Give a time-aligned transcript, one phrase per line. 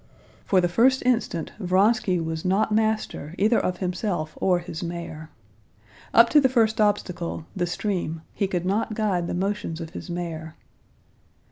[0.45, 5.29] For the first instant Vronsky was not master either of himself or his mare.
[6.11, 10.09] Up to the first obstacle, the stream, he could not guide the motions of his
[10.09, 10.55] mare.